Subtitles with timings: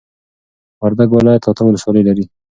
[0.83, 2.25] وردوګو ولايت اته ولسوالۍ لري